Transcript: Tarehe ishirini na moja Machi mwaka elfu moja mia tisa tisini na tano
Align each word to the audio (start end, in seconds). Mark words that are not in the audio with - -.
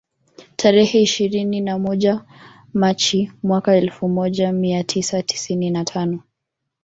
Tarehe 0.55 1.01
ishirini 1.01 1.61
na 1.61 1.79
moja 1.79 2.23
Machi 2.73 3.31
mwaka 3.43 3.75
elfu 3.75 4.09
moja 4.09 4.51
mia 4.51 4.83
tisa 4.83 5.23
tisini 5.23 5.69
na 5.69 5.85
tano 5.85 6.19